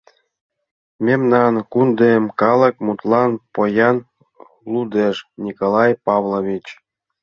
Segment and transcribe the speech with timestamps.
[1.05, 3.97] «Мемнан кундем калык мутлан поян,—
[4.71, 6.65] лудеш Николай Павлович.